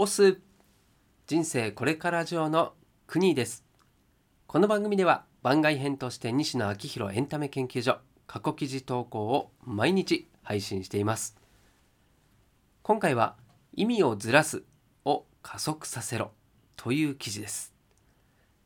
[0.00, 0.38] オス
[1.26, 2.74] 人生これから上の
[3.08, 3.64] 国です。
[4.46, 7.98] この番組では番外編として西野昭弘エンタメ研究所
[8.28, 11.36] 過去記事投稿を毎日配信しています。
[12.84, 13.34] 今回は
[13.74, 14.62] 意味をずらす
[15.04, 16.30] を加速させろ
[16.76, 17.74] という記事です。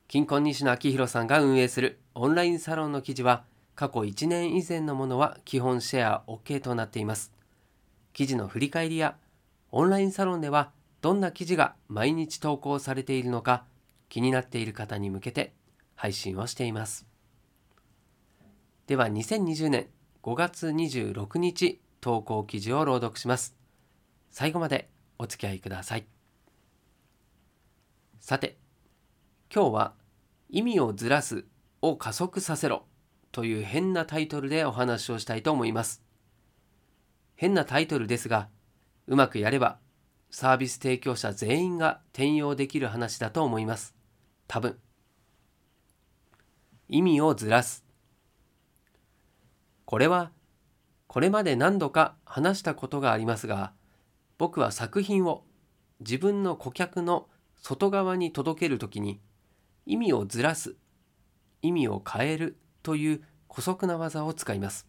[0.09, 3.45] 金婚西野昭弘さんが運営するオンラインサロンの記事は
[3.75, 7.33] 過去1年以前のものは基本シェア OK となっています。
[8.13, 9.17] 記事の振り返りや
[9.71, 10.73] オンラインサロンでは
[11.03, 13.65] どんな記事が毎日投稿されているのか
[14.09, 15.53] 気になっている方に向けて
[15.97, 17.07] 配信をしています。
[18.87, 19.89] では2020年
[20.23, 23.57] 5月26日投稿記事を朗読します。
[24.31, 24.89] 最後まで
[25.19, 26.07] お付き合いください。
[28.21, 28.57] さて、
[29.53, 29.95] 今日は
[30.51, 31.45] 意味をずらす
[31.81, 32.85] を加速させろ
[33.33, 36.01] という変なタイトルでお話をしたいと思います。
[37.35, 38.49] 変なタイトルですが、
[39.09, 39.81] うまくやれば
[40.33, 43.95] サービス提供者全員が転用できる話だと思います。
[44.49, 44.79] 多分。
[46.89, 47.85] 意味をずらす。
[49.85, 50.33] これは
[51.07, 53.75] これまで何度か話したことがありますが、
[54.39, 55.45] 僕は作品を
[56.01, 59.21] 自分の顧客の外側に届けるときに
[59.85, 60.77] 意味をずらす、
[61.61, 64.87] 意味を変えるという姑息な技を使います。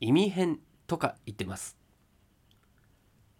[0.00, 1.81] 意味変とか言ってます。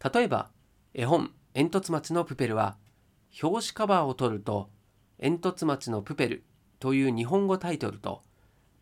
[0.03, 0.51] 例えば
[0.95, 2.77] 絵本「煙突町のプペル」は
[3.43, 4.71] 表紙カバーを取ると
[5.21, 6.45] 「煙突町のプペル」
[6.81, 8.25] という日本語タイトルと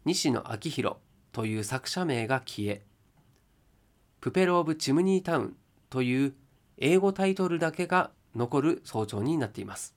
[0.05, 0.97] 西野昭弘
[1.33, 2.85] という作者名が消え
[4.21, 5.57] 「プペル・オブ・チムニータウン」
[5.91, 6.35] という
[6.79, 9.95] 英語タイトルだけが残る早朝になっています。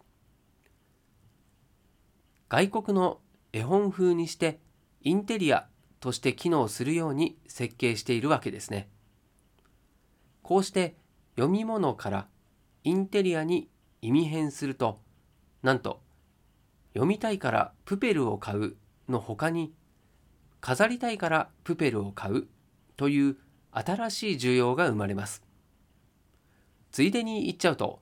[2.49, 3.21] 外国の
[3.51, 4.59] 絵本風にして
[5.01, 5.67] インテリア
[5.99, 8.89] として機能するように設計しているわけですね。
[10.41, 10.97] こうして
[11.35, 12.27] 読み物から
[12.83, 13.69] インテリアに
[14.01, 14.99] 意味変すると
[15.61, 16.01] なんと
[16.93, 18.75] 読みたいからプペルを買う
[19.09, 19.73] の他に
[20.61, 22.47] 飾りたいからプペルを買う
[22.95, 23.37] という
[23.71, 25.43] 新しい需要が生まれます。
[26.91, 28.01] ついでに言っちゃうと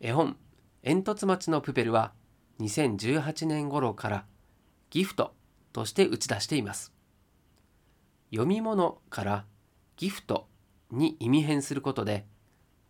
[0.00, 0.36] 絵本
[0.84, 2.12] 「煙突町のプペル」は
[2.60, 4.26] 2018年頃から
[4.90, 5.34] ギフト
[5.72, 6.92] として打ち出しています。
[8.30, 9.46] 読み物から
[9.96, 10.48] ギフト
[10.90, 12.26] に意味変することで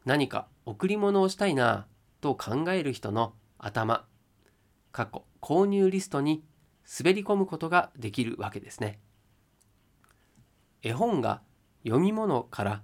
[0.06, 1.86] 何か贈り物をしたいな
[2.20, 4.06] と考える人の頭
[4.92, 6.42] 過去購入リストに
[6.98, 9.00] 滑り込むことができるわけですね。
[10.82, 11.42] 絵本が
[11.84, 12.82] 読み物から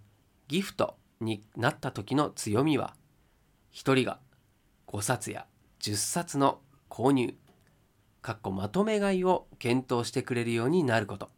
[0.48, 2.94] ギフトになった時の強みは
[3.72, 4.18] 1人が
[4.88, 5.46] 5冊や
[5.80, 7.34] 10冊の購入
[8.20, 11.30] かっこまとめ買いを検討してくれるようになること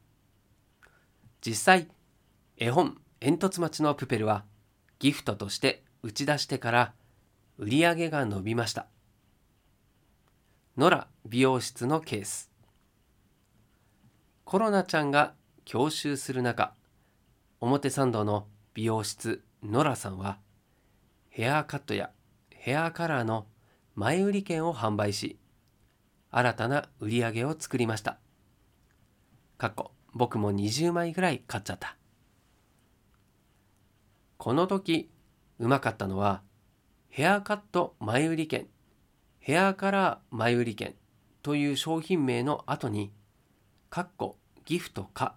[1.47, 1.89] 実際
[2.57, 4.45] 絵本「煙突町のプペル」は
[5.05, 6.95] ギフトとして打ち出してから
[7.59, 8.87] 売り上げが伸びました。
[10.79, 12.51] 野良美容室のケース。
[14.47, 15.35] コロナちゃんが
[15.67, 16.73] 教習する中
[17.61, 20.39] 表参道の美容室野良さんは
[21.29, 22.09] ヘアカットや
[22.49, 23.47] ヘアカラーの
[23.95, 25.39] 前売り券を販売し
[26.31, 28.17] 新たな売り上げを作りました。
[29.59, 31.99] かっこ僕も20枚ぐらい買っちゃった。
[34.45, 35.09] この時
[35.59, 36.43] うまかったのは
[37.09, 38.67] ヘアカット前売り券
[39.39, 40.95] ヘアカラー前売り券
[41.41, 43.11] という商品名の後に
[43.89, 45.37] かっこギフトか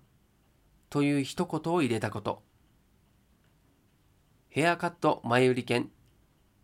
[0.90, 2.44] という一言を入れたこと。
[4.50, 5.90] ヘアカット前売り券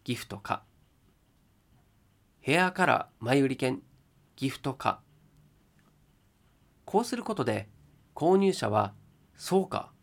[0.04, 0.64] ギフトか。
[2.42, 3.82] ヘアカラー前売り券
[4.36, 5.00] ギフトか。
[6.84, 7.70] こうすることで
[8.14, 8.94] 購入者は
[9.38, 9.94] そうか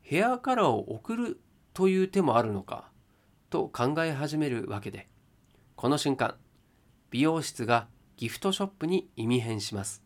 [0.00, 1.40] ヘアカラーを送る
[1.74, 2.90] という手もあるのか
[3.50, 5.08] と考え始めるわけで
[5.76, 6.36] この瞬間
[7.10, 10.02] 美容室がギフトショップに意味変します。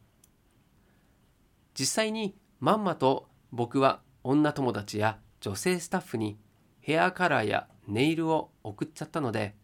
[1.78, 6.38] 実際にまんまと僕は女友達や女性スタッフに
[6.81, 9.54] ヘアカラーやネイルを送っちゃったので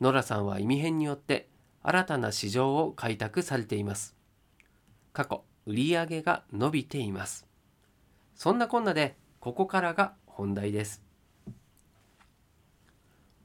[0.00, 1.48] ノラさんは意味変によって
[1.82, 4.16] 新たな市場を開拓されています。
[5.12, 7.46] 過去売上が伸びています。
[8.34, 11.03] そんなこんなでここからが本題です。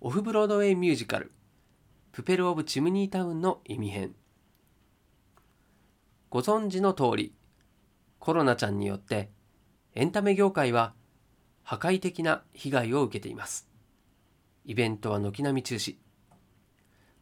[0.02, 1.34] オフブロードウェイミュージカル
[2.14, 4.16] 「プペル・オブ・チムニータウン」の意味編。
[6.30, 7.36] ご存知の通り
[8.18, 9.30] コロナちゃんによって
[9.96, 10.94] エンタメ業界は
[11.64, 13.68] 破壊的な被害を受けています。
[14.64, 15.98] イベントは軒並み中止。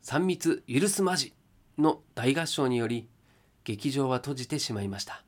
[0.03, 1.33] 3密許すまじ
[1.79, 3.09] の大合唱により
[3.63, 5.23] 劇場は閉じてしまいました。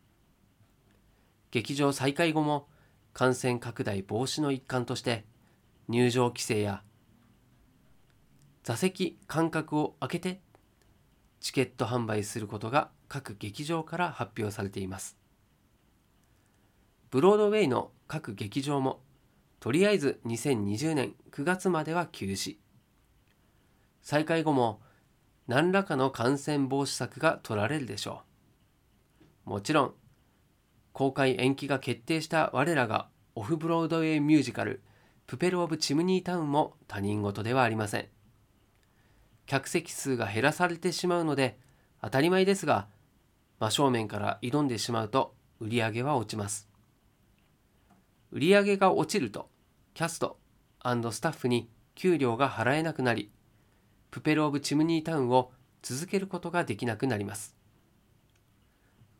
[1.49, 2.67] 劇場再開後も
[3.13, 5.25] 感染拡大防止の一環として
[5.87, 6.83] 入場規制や
[8.63, 10.41] 座席間隔を空けて
[11.39, 15.17] チケット販売することが各劇場から発表されています。
[17.09, 19.01] ブロードウェイの各劇場も
[19.59, 22.57] とりあえず2020年9月までは休止。
[24.01, 24.81] 再開後も
[25.47, 28.21] 何らかの感染防止策が取られるでしょ
[29.45, 29.49] う。
[29.49, 29.93] もちろん
[30.93, 34.81] 公開延期が決定した我らがオフブロードウェイミュージカル
[35.25, 38.07] プペル・オブ・チムニータウンも他人事ではありません。
[39.49, 41.57] 客席数が減らされてしまうので
[42.03, 42.87] 当たり前ですが
[43.57, 46.69] 真正面から挑んでしまうと売り上げは落ちます。
[48.31, 49.49] 売り上げが落ちると
[49.95, 50.37] キャスト
[50.83, 53.31] スタッフに給料が払えなくなり
[54.11, 55.51] プペル・オブ・チムニータウンを
[55.81, 57.55] 続けることができなくなります。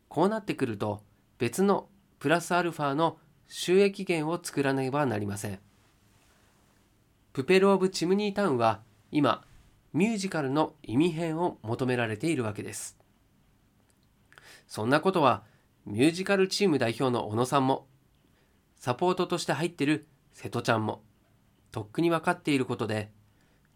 [0.08, 1.02] こうなってくると
[1.38, 1.88] 別の
[2.20, 3.18] プラスアルファの
[3.48, 5.58] 収益源を作らねばなりません。
[7.32, 8.80] プペル・オブ・チムニータウンは
[9.10, 9.44] 今
[9.92, 12.96] ミュージカルの意味変を求められているわけです。
[14.66, 15.42] そんなことは
[15.84, 17.86] ミュージカルチーム代表の小野さんも
[18.76, 21.02] サポートとして入ってる瀬戸ちゃんも
[21.72, 23.10] とっくに分かっていることで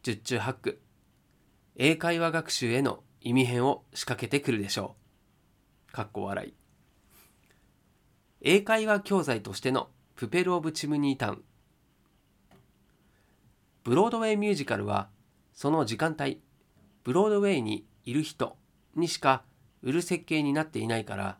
[0.02, 0.80] 十中八九
[1.76, 4.94] 英会話学習への意味変を仕掛けてくるでしょ
[5.88, 5.92] う。
[5.92, 6.54] かっこ笑い。
[8.42, 11.44] 英会話教材としてのプペル・オブ・チムニータウン。
[13.82, 15.08] ブロードウェイミュージカルは
[15.54, 16.40] その時間帯
[17.04, 18.56] ブロードウェイにいる人
[18.94, 19.44] にしか
[19.82, 21.38] 売る設計になっていないから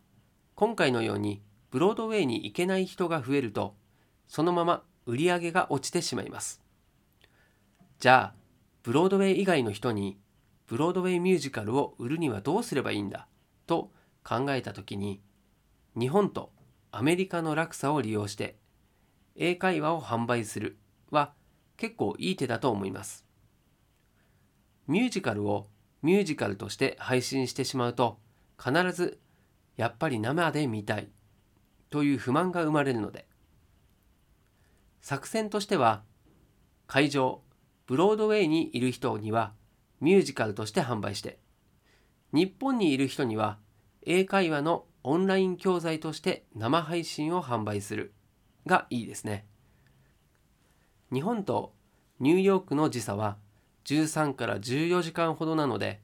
[0.54, 3.74] 今回のようにブロードウェイに行けない人が増えると
[4.28, 6.62] そのまま売り上げが落ちてしまいます。
[7.98, 8.34] じゃあ
[8.82, 10.18] ブロードウェイ以外の人に
[10.66, 13.26] ブロードウェイミュージカルを売るにはどうすればいいんだ？
[13.66, 13.90] と
[14.22, 15.20] 考えた時に
[15.98, 16.52] 日本と
[16.90, 18.56] アメリカの落差を利用して
[19.36, 20.78] 英会話を販売する
[21.10, 21.32] は
[21.76, 23.24] 結構いい手だと思います。
[24.86, 25.68] ミュージカルを
[26.02, 28.18] ミュージカルとして配信してしまうと
[28.62, 29.18] 必ず
[29.76, 31.08] やっぱり生で見たい
[31.90, 33.26] という不満が生まれるので。
[35.00, 36.02] 作戦としては
[36.86, 37.42] 会場
[37.86, 39.52] ブロードウェイにいる人には
[40.00, 41.38] ミュージカルとして販売して
[42.32, 43.58] 日本にいる人には
[44.06, 48.14] 英会話のオンライン教材として生配信を販売する
[48.66, 49.44] がいいですね。
[51.12, 51.74] 日本と
[52.18, 53.36] ニューヨークの時差は
[53.84, 56.00] 13から14時間ほどなので、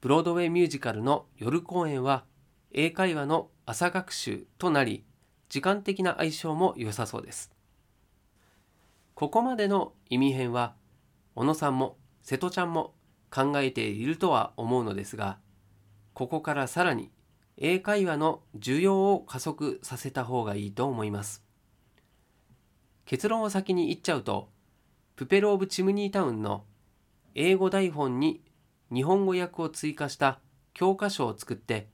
[0.00, 2.24] ブロードウェイミュージカルの夜公演は
[2.72, 5.04] 英会話の朝学習となり、
[5.48, 7.50] 時間的な相性も良さそうです。
[9.14, 10.74] ここまでの意味編は、
[11.34, 12.94] 小野さんも瀬戸ちゃんも
[13.30, 15.38] 考えているとは思うのですが、
[16.12, 17.10] ここからさらに
[17.56, 21.42] 英会話の需要を加速させた方がいいと思います。
[23.06, 24.50] 結論を先に言っちゃうと、
[25.16, 26.64] プペル・オブ・チムニータウンの
[27.34, 28.42] 英語台本に
[28.92, 30.40] 日本語訳を追加した
[30.74, 31.88] 教科書を作って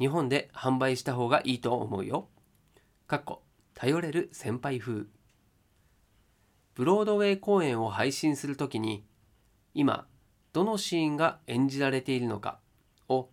[0.00, 2.28] 日本で販売した方がいいと思うよ。
[3.06, 3.42] かっこ
[3.74, 5.04] 頼れる先輩風。
[6.74, 9.04] ブロードウェイ公演を配信するときに
[9.72, 10.08] 今
[10.52, 12.58] どのシーンが演じられているのか
[13.08, 13.28] を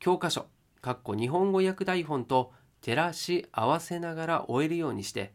[0.00, 0.46] 教科書
[0.80, 5.32] かっこ日本語訳台本と照らし合わせながら終えるようにして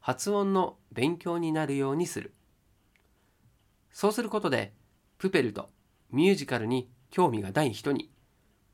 [0.00, 2.32] 発音の勉強になるようにする。
[3.96, 4.74] そうすることで、
[5.16, 5.70] プペルと
[6.10, 8.10] ミュージカルに興味がない人に、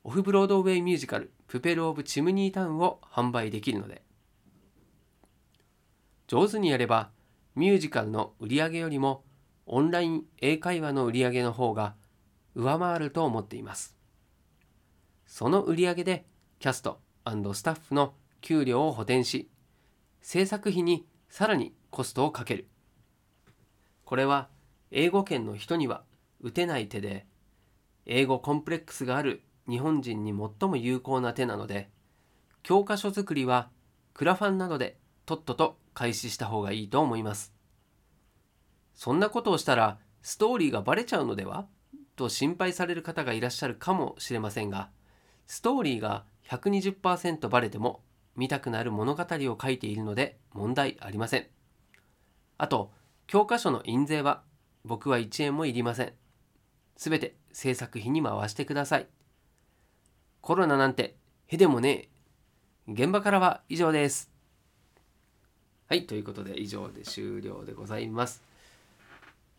[0.02, 4.02] オフブロードウェイミュージカル、プペル・オブ・チムニータウンを販売できるので、
[6.26, 7.12] 上手にやれば、
[7.54, 9.22] ミュージカルの売り上げよりも、
[9.66, 11.94] オンライン英会話の売り上げの方が
[12.56, 13.94] 上回ると思っています。
[15.24, 16.26] その売り上げで、
[16.58, 19.48] キャストスタッフの給料を補填し、
[20.20, 22.66] 制作費にさらにコストをかける。
[24.04, 24.48] これは
[24.94, 26.02] 英語圏の人には
[26.40, 27.26] 打てない手で
[28.04, 31.88] 英語コンプレックスがある日本人に最も有効な手なので
[32.62, 33.70] 教科書作りは
[34.12, 37.52] クラファンなどでとっとと開始した方がいいと思います。
[38.94, 41.66] そんなことをしたらストーリーがバレちゃうのでは？
[42.14, 44.90] と心配される方がいらっしゃるかもしれませんが
[45.46, 48.02] ストーリーが120%バレても
[48.36, 51.46] 見たくなる物語を書いているので問題ありません。
[52.58, 52.92] あと
[53.26, 54.42] 教科書の印税は
[54.84, 56.12] 僕は1円もいりません。
[56.96, 59.06] すべて制作費に回してください。
[60.40, 62.08] コロナなんてへでもね
[62.88, 62.92] え。
[62.92, 64.30] 現場からは以上です。
[65.88, 68.42] はい、ということで以上で終了でございます。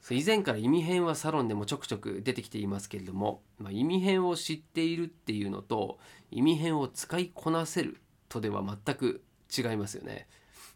[0.10, 6.00] 以前から意味編はサロンでもちょくちょく出てきていますけれども、まあ、意味編を知っているっていうのと
[6.32, 9.24] 意味編を使いこなせるとでは全く
[9.56, 10.28] 違いますよね。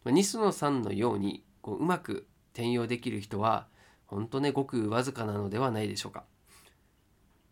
[0.05, 3.67] まあ、西野さんのようにこううまく転用できる人は
[4.07, 6.23] 本当ねごくわずかなのではないでしょうか。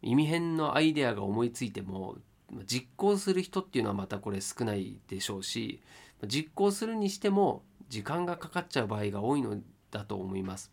[0.02, 2.18] 意味変のアイデアが思いついても
[2.66, 5.82] 実行する人っていうのはまたこれ少ないでしょうし
[6.28, 9.58] 実行するにしても時間がかかっちゃう場合が多いの
[9.92, 10.72] だと思います。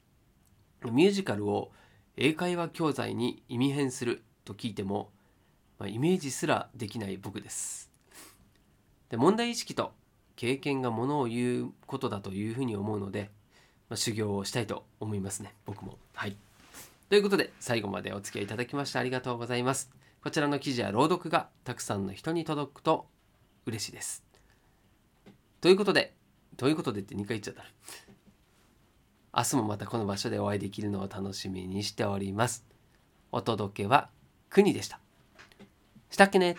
[0.85, 1.71] ミュージカルを
[2.17, 5.11] 英会話教材に意味変すると聞いても、
[5.79, 7.91] まあ、イメージすらできない僕です。
[9.09, 9.93] で問題意識と
[10.37, 13.31] 経験がものを言うことだというふうに思うので、
[13.93, 15.53] まあ、修行をしたいと思いますね。
[15.67, 15.99] 僕も。
[16.15, 16.35] はい。
[17.11, 19.91] ということで最後までお付き合いいただきましてありがとうございます。
[20.23, 23.05] こちらの記事や朗読がたくさんの人に届くと
[23.67, 24.25] 嬉しいです。
[25.61, 26.15] ということで
[26.57, 27.65] ということでって2回言っちゃった。
[29.37, 32.65] 明日もまたこの場所でお会いできるのを楽しみにしております。
[33.31, 34.09] お届けは
[34.49, 35.01] 国でした。
[36.09, 36.57] したっけね。